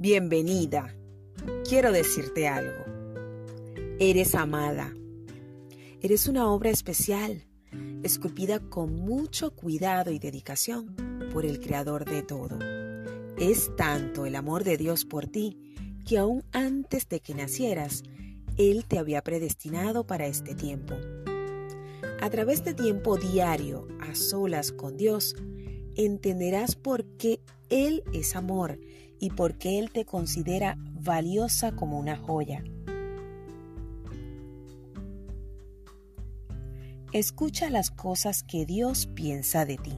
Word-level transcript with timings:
Bienvenida. 0.00 0.94
Quiero 1.68 1.90
decirte 1.90 2.46
algo. 2.46 2.84
Eres 3.98 4.36
amada. 4.36 4.94
Eres 6.00 6.28
una 6.28 6.48
obra 6.52 6.70
especial, 6.70 7.42
esculpida 8.04 8.60
con 8.60 8.94
mucho 8.94 9.56
cuidado 9.56 10.12
y 10.12 10.20
dedicación 10.20 10.94
por 11.32 11.44
el 11.44 11.58
Creador 11.58 12.04
de 12.04 12.22
todo. 12.22 12.60
Es 13.38 13.74
tanto 13.74 14.24
el 14.24 14.36
amor 14.36 14.62
de 14.62 14.76
Dios 14.76 15.04
por 15.04 15.26
ti 15.26 15.74
que 16.06 16.18
aún 16.18 16.44
antes 16.52 17.08
de 17.08 17.18
que 17.18 17.34
nacieras, 17.34 18.04
Él 18.56 18.84
te 18.86 19.00
había 19.00 19.22
predestinado 19.22 20.06
para 20.06 20.28
este 20.28 20.54
tiempo. 20.54 20.94
A 22.20 22.30
través 22.30 22.62
de 22.62 22.72
tiempo 22.72 23.16
diario, 23.16 23.88
a 23.98 24.14
solas 24.14 24.70
con 24.70 24.96
Dios, 24.96 25.34
entenderás 25.96 26.76
por 26.76 27.04
qué 27.16 27.40
Él 27.68 28.04
es 28.12 28.36
amor 28.36 28.78
y 29.20 29.30
porque 29.30 29.78
Él 29.78 29.90
te 29.90 30.04
considera 30.04 30.76
valiosa 31.00 31.72
como 31.72 31.98
una 31.98 32.16
joya. 32.16 32.62
Escucha 37.12 37.70
las 37.70 37.90
cosas 37.90 38.42
que 38.42 38.66
Dios 38.66 39.06
piensa 39.06 39.64
de 39.64 39.78
ti. 39.78 39.94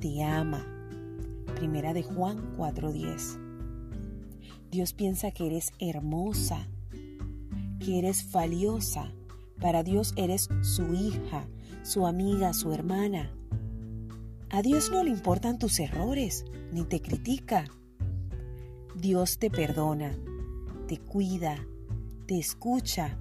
Te 0.00 0.24
ama. 0.24 0.66
Primera 1.54 1.92
de 1.92 2.02
Juan 2.02 2.56
4:10. 2.56 3.38
Dios 4.70 4.92
piensa 4.92 5.30
que 5.30 5.46
eres 5.46 5.72
hermosa, 5.78 6.68
que 7.78 7.98
eres 7.98 8.32
valiosa. 8.32 9.12
Para 9.60 9.82
Dios 9.82 10.12
eres 10.16 10.48
su 10.62 10.94
hija, 10.94 11.46
su 11.82 12.06
amiga, 12.06 12.52
su 12.52 12.72
hermana. 12.72 13.30
A 14.52 14.62
Dios 14.62 14.90
no 14.90 15.04
le 15.04 15.10
importan 15.10 15.60
tus 15.60 15.78
errores, 15.78 16.44
ni 16.72 16.82
te 16.82 17.00
critica. 17.00 17.66
Dios 18.96 19.38
te 19.38 19.48
perdona, 19.48 20.12
te 20.88 20.98
cuida, 20.98 21.64
te 22.26 22.36
escucha. 22.36 23.16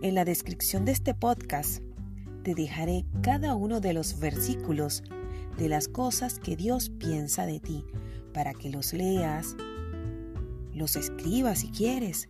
En 0.00 0.14
la 0.14 0.24
descripción 0.24 0.84
de 0.84 0.92
este 0.92 1.12
podcast 1.12 1.82
te 2.44 2.54
dejaré 2.54 3.04
cada 3.20 3.56
uno 3.56 3.80
de 3.80 3.94
los 3.94 4.20
versículos 4.20 5.02
de 5.58 5.68
las 5.68 5.88
cosas 5.88 6.38
que 6.38 6.54
Dios 6.54 6.90
piensa 6.90 7.44
de 7.44 7.58
ti 7.58 7.84
para 8.32 8.54
que 8.54 8.70
los 8.70 8.92
leas, 8.92 9.56
los 10.72 10.94
escribas 10.94 11.58
si 11.58 11.70
quieres 11.70 12.28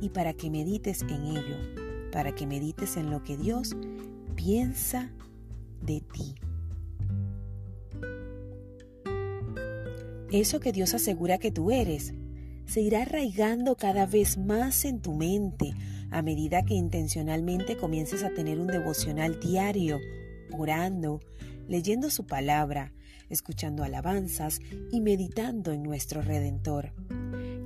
y 0.00 0.08
para 0.08 0.32
que 0.32 0.48
medites 0.48 1.02
en 1.02 1.26
ello, 1.26 2.10
para 2.10 2.34
que 2.34 2.46
medites 2.46 2.96
en 2.96 3.10
lo 3.10 3.22
que 3.22 3.36
Dios 3.36 3.76
piensa 4.34 5.10
de 5.82 6.00
ti. 6.00 6.34
Eso 10.32 10.60
que 10.60 10.72
Dios 10.72 10.94
asegura 10.94 11.38
que 11.38 11.50
tú 11.50 11.70
eres 11.72 12.14
se 12.66 12.80
irá 12.80 13.02
arraigando 13.02 13.76
cada 13.76 14.06
vez 14.06 14.38
más 14.38 14.84
en 14.84 15.00
tu 15.00 15.12
mente 15.12 15.74
a 16.10 16.22
medida 16.22 16.64
que 16.64 16.74
intencionalmente 16.74 17.76
comiences 17.76 18.22
a 18.22 18.30
tener 18.30 18.60
un 18.60 18.68
devocional 18.68 19.40
diario, 19.40 19.98
orando, 20.52 21.20
leyendo 21.68 22.10
su 22.10 22.26
palabra, 22.26 22.92
escuchando 23.28 23.82
alabanzas 23.82 24.60
y 24.92 25.00
meditando 25.00 25.72
en 25.72 25.82
nuestro 25.82 26.22
Redentor. 26.22 26.92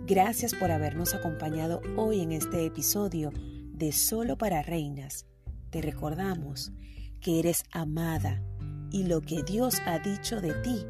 Gracias 0.06 0.54
por 0.54 0.70
habernos 0.70 1.14
acompañado 1.14 1.80
hoy 1.96 2.20
en 2.20 2.32
este 2.32 2.64
episodio 2.64 3.30
de 3.72 3.92
Solo 3.92 4.38
para 4.38 4.62
Reinas. 4.62 5.26
Te 5.70 5.82
recordamos 5.82 6.72
que 7.20 7.38
eres 7.38 7.64
amada 7.72 8.42
y 8.90 9.04
lo 9.04 9.20
que 9.22 9.42
Dios 9.42 9.76
ha 9.86 9.98
dicho 9.98 10.40
de 10.40 10.52
ti 10.62 10.84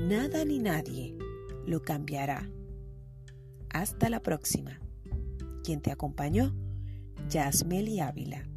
nada 0.00 0.44
ni 0.44 0.58
nadie 0.58 1.16
lo 1.66 1.82
cambiará. 1.82 2.48
Hasta 3.70 4.08
la 4.08 4.20
próxima. 4.20 4.80
Quien 5.62 5.80
te 5.80 5.90
acompañó, 5.90 6.54
Yasmeli 7.28 8.00
Ávila. 8.00 8.48